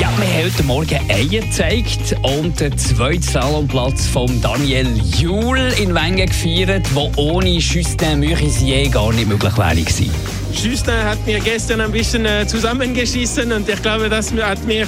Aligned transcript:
Ja, 0.00 0.08
wir 0.16 0.26
haben 0.26 0.44
heute 0.44 0.62
Morgen 0.62 1.10
Eier 1.10 1.42
gezeigt 1.42 2.16
und 2.22 2.58
den 2.58 2.78
zweiten 2.78 3.20
Salomplatz 3.20 4.06
von 4.06 4.40
Daniel 4.40 4.88
Juhl 5.18 5.58
in 5.78 5.94
Wengen 5.94 6.26
gefeiert, 6.26 6.86
wo 6.94 7.12
ohne 7.16 7.50
Justin 7.50 8.20
Müchisier 8.20 8.88
gar 8.88 9.12
nicht 9.12 9.28
möglich 9.28 9.58
wäre 9.58 9.74
gewesen. 9.76 10.10
Justin 10.54 11.04
hat 11.04 11.18
mir 11.26 11.38
gestern 11.40 11.82
ein 11.82 11.92
bisschen 11.92 12.24
äh, 12.24 12.46
zusammengeschissen 12.46 13.52
und 13.52 13.68
ich 13.68 13.82
glaube, 13.82 14.08
das 14.08 14.32
hat 14.32 14.64
mir 14.64 14.86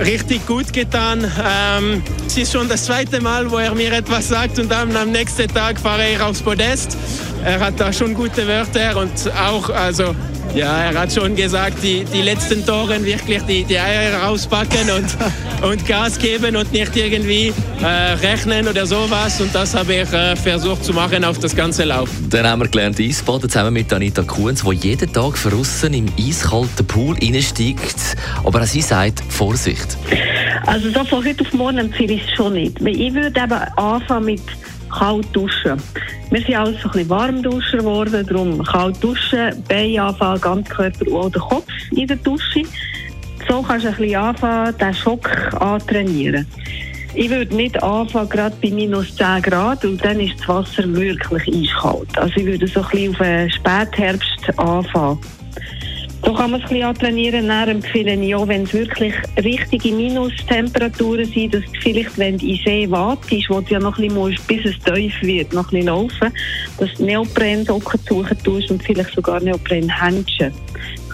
richtig 0.00 0.46
gut 0.46 0.70
getan. 0.70 1.24
Ähm, 1.42 2.02
es 2.26 2.36
ist 2.36 2.52
schon 2.52 2.68
das 2.68 2.84
zweite 2.84 3.22
Mal, 3.22 3.50
wo 3.50 3.56
er 3.56 3.74
mir 3.74 3.90
etwas 3.94 4.28
sagt 4.28 4.58
und 4.58 4.70
dann 4.70 4.94
am 4.96 5.12
nächsten 5.12 5.48
Tag 5.48 5.80
fahre 5.80 6.10
ich 6.10 6.20
aufs 6.20 6.42
Podest. 6.42 6.98
Er 7.46 7.60
hat 7.60 7.78
da 7.78 7.92
schon 7.92 8.12
gute 8.12 8.44
Wörter 8.48 8.96
und 8.96 9.12
auch, 9.32 9.70
also 9.70 10.16
ja, 10.52 10.78
er 10.78 10.98
hat 10.98 11.12
schon 11.12 11.36
gesagt, 11.36 11.80
die, 11.80 12.04
die 12.04 12.22
letzten 12.22 12.66
Toren 12.66 13.04
wirklich 13.04 13.40
die, 13.42 13.62
die 13.62 13.78
Eier 13.78 14.20
rauspacken 14.20 14.90
und, 14.90 15.06
und 15.70 15.86
Gas 15.86 16.18
geben 16.18 16.56
und 16.56 16.72
nicht 16.72 16.96
irgendwie 16.96 17.54
äh, 17.80 17.86
rechnen 17.86 18.66
oder 18.66 18.84
sowas. 18.84 19.40
Und 19.40 19.54
das 19.54 19.74
habe 19.76 19.94
ich 19.94 20.12
äh, 20.12 20.34
versucht 20.34 20.84
zu 20.84 20.92
machen 20.92 21.24
auf 21.24 21.38
das 21.38 21.54
ganze 21.54 21.84
Lauf. 21.84 22.10
Dann 22.28 22.48
haben 22.48 22.62
wir 22.62 22.68
gelernt 22.68 22.98
Eisbaden 22.98 23.48
zusammen 23.48 23.74
mit 23.74 23.92
Anita 23.92 24.24
Kuhns, 24.24 24.64
die 24.64 24.74
jeden 24.74 25.12
Tag 25.12 25.34
draussen 25.40 25.94
im 25.94 26.06
eiskalten 26.18 26.84
Pool 26.84 27.14
reinsteigt. 27.22 28.16
Aber 28.42 28.60
auch 28.60 28.66
sie 28.66 28.82
sagt, 28.82 29.22
Vorsicht. 29.28 29.96
Also 30.64 30.90
so 30.90 31.04
von 31.04 31.24
heute 31.24 31.44
auf 31.44 31.52
morgen 31.52 31.78
empfehle 31.78 32.14
ich 32.14 32.24
es 32.24 32.30
schon 32.32 32.54
nicht. 32.54 32.80
Ich 32.80 33.14
würde 33.14 33.40
eben 33.40 33.52
anfangen 33.76 34.24
mit 34.26 34.42
kalt 34.90 35.26
duschen. 35.32 35.80
Wir 36.30 36.40
sind 36.40 36.56
alles 36.56 36.80
so 36.80 36.88
ein 36.88 36.92
bisschen 36.92 37.10
Warmduscher 37.10 37.78
geworden, 37.78 38.26
darum 38.26 38.62
kalt 38.62 39.02
duschen, 39.02 39.62
Beine 39.68 40.02
anfangen, 40.02 40.40
ganz 40.40 40.68
Körper 40.68 41.04
den 41.04 41.40
Kopf 41.40 41.66
in 41.92 42.06
der 42.06 42.16
Dusche. 42.16 42.62
So 43.48 43.62
kannst 43.62 43.84
du 43.84 43.90
ein 43.90 43.96
bisschen 43.96 44.16
anfangen, 44.16 44.78
den 44.78 44.94
Schock 44.94 45.54
antrainieren. 45.60 46.46
Ich 47.14 47.30
würde 47.30 47.54
nicht 47.54 47.82
anfangen, 47.82 48.28
gerade 48.28 48.56
bei 48.62 48.70
minus 48.70 49.14
10 49.16 49.42
Grad, 49.42 49.84
und 49.84 50.04
dann 50.04 50.20
ist 50.20 50.38
das 50.40 50.48
Wasser 50.48 50.92
wirklich 50.94 51.70
eiskalt. 51.70 52.18
Also 52.18 52.34
ich 52.36 52.46
würde 52.46 52.66
so 52.66 52.80
ein 52.80 52.88
bisschen 52.90 53.12
auf 53.12 53.18
den 53.18 53.50
Spätherbst 53.50 54.58
anfangen. 54.58 55.18
So 56.24 56.34
kann 56.34 56.50
man 56.50 56.60
es 56.60 56.66
ein 56.66 56.70
bisschen 56.70 56.88
antrainieren. 56.88 57.48
Dann 57.48 57.68
empfehle 57.68 58.14
ich 58.14 58.34
auch, 58.34 58.48
wenn 58.48 58.64
es 58.64 58.72
wirklich 58.72 59.14
richtige 59.42 59.92
Minustemperaturen 59.92 61.24
sind, 61.26 61.54
dass 61.54 61.62
vielleicht, 61.82 62.18
wenn 62.18 62.38
du 62.38 62.46
in 62.46 62.56
See 62.64 62.90
wartest, 62.90 63.48
wo 63.48 63.60
du 63.60 63.74
ja 63.74 63.78
noch 63.78 63.98
ein 63.98 64.08
bisschen 64.08 64.14
musst, 64.14 64.46
bis 64.46 64.64
es 64.64 64.78
tief 64.80 65.14
wird, 65.22 65.52
noch 65.52 65.66
ein 65.66 65.70
bisschen 65.70 65.86
laufen, 65.86 66.32
dass 66.78 66.94
du 66.94 67.04
Neoprensocken 67.04 68.00
suchen 68.08 68.38
tust 68.42 68.70
und 68.70 68.82
vielleicht 68.82 69.14
sogar 69.14 69.40
Neoprenhändchen. 69.40 70.52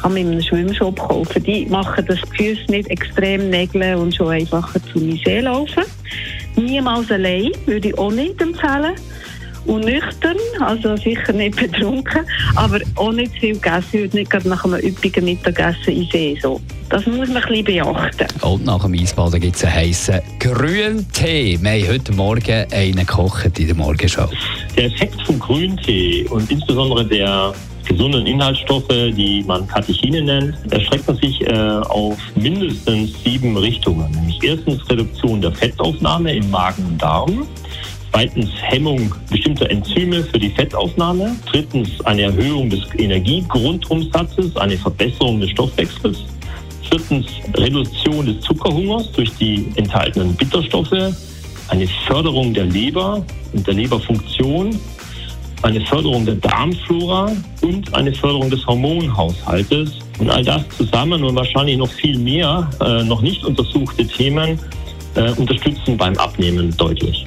Kann 0.00 0.12
man 0.12 0.22
in 0.22 0.31
einem 0.33 0.42
Schwimmshop 0.42 0.98
kaufen. 0.98 1.42
Die 1.44 1.66
machen 1.66 2.05
das 2.09 2.20
Gefühl 2.22 2.59
nicht 2.69 2.89
extrem 2.89 3.50
nägeln 3.50 3.98
und 3.98 4.14
schon 4.14 4.28
einfacher 4.28 4.81
zum 4.92 5.12
See 5.25 5.41
laufen. 5.41 5.84
Niemals 6.56 7.11
allein, 7.11 7.50
würde 7.66 7.89
ich 7.89 7.98
auch 7.98 8.11
nicht 8.11 8.41
empfehlen 8.41 8.94
und 9.67 9.85
nüchtern, 9.85 10.37
also 10.61 10.97
sicher 10.97 11.33
nicht 11.33 11.57
betrunken, 11.73 12.27
aber 12.57 12.81
auch 12.97 13.13
nicht 13.13 13.33
zu 13.35 13.41
viel 13.41 13.55
gegessen. 13.55 13.87
Ich 13.93 14.01
würde 14.01 14.17
nicht 14.19 14.31
gerade 14.31 14.49
nach 14.49 14.65
einem 14.65 14.81
üppigen 14.81 15.25
Mittagessen 15.25 15.93
in 15.93 16.09
See 16.11 16.39
so. 16.41 16.61
Das 16.89 17.07
muss 17.07 17.29
man 17.29 17.39
ein 17.39 17.43
bisschen 17.49 17.65
beachten. 17.65 18.27
Und 18.43 18.65
nach 18.67 18.83
dem 18.83 18.93
Eisbaden 18.93 19.41
gibt 19.41 19.57
es 19.57 19.65
einen 19.65 19.75
heissen 19.75 20.21
grünen 20.39 21.11
Tee. 21.12 21.59
Wir 21.61 21.71
haben 21.71 21.89
heute 21.89 22.12
Morgen 22.12 22.67
einen 22.71 23.06
gekocht 23.06 23.59
in 23.59 23.67
der 23.67 23.77
Morgenshow. 23.77 24.28
Der 24.77 24.87
Effekt 24.87 25.21
vom 25.22 25.39
Grüntee 25.39 26.27
und 26.28 26.51
insbesondere 26.51 27.06
der 27.06 27.55
gesunden 27.89 28.27
Inhaltsstoffe, 28.27 28.89
die 28.89 29.43
man 29.47 29.67
Katechine 29.67 30.22
nennt, 30.22 30.55
erstreckt 30.71 31.06
man 31.06 31.17
sich 31.17 31.41
äh, 31.47 31.53
auf 31.53 32.17
mindestens 32.34 33.11
sieben 33.25 33.56
Richtungen. 33.56 34.11
Nämlich 34.12 34.43
erstens 34.43 34.89
Reduktion 34.91 35.41
der 35.41 35.53
Fettaufnahme 35.53 36.34
im 36.34 36.51
Magen 36.51 36.84
und 36.87 37.03
Darm. 37.03 37.47
Zweitens 38.12 38.50
Hemmung 38.61 39.15
bestimmter 39.31 39.71
Enzyme 39.71 40.23
für 40.23 40.39
die 40.39 40.50
Fettaufnahme. 40.50 41.34
Drittens 41.50 41.99
eine 42.05 42.23
Erhöhung 42.23 42.69
des 42.69 42.81
Energiegrundumsatzes, 42.99 44.55
eine 44.59 44.77
Verbesserung 44.77 45.41
des 45.41 45.50
Stoffwechsels. 45.50 46.19
Viertens 46.91 47.27
Reduktion 47.56 48.27
des 48.27 48.41
Zuckerhungers 48.41 49.11
durch 49.12 49.33
die 49.37 49.67
enthaltenen 49.77 50.34
Bitterstoffe. 50.34 51.15
Eine 51.69 51.89
Förderung 52.06 52.53
der 52.53 52.67
Leber 52.67 53.25
und 53.55 53.67
der 53.67 53.75
Leberfunktion. 53.75 54.78
Eine 55.62 55.81
Förderung 55.81 56.27
der 56.27 56.34
Darmflora 56.34 57.33
und 57.62 57.95
eine 57.95 58.12
Förderung 58.12 58.51
des 58.51 58.67
Hormonhaushaltes. 58.67 60.01
Und 60.19 60.28
all 60.28 60.45
das 60.45 60.69
zusammen 60.77 61.25
und 61.25 61.34
wahrscheinlich 61.34 61.78
noch 61.78 61.91
viel 61.91 62.19
mehr 62.19 62.69
äh, 62.84 63.05
noch 63.05 63.22
nicht 63.22 63.43
untersuchte 63.43 64.06
Themen 64.06 64.59
äh, 65.15 65.31
unterstützen 65.33 65.97
beim 65.97 66.15
Abnehmen 66.19 66.77
deutlich. 66.77 67.27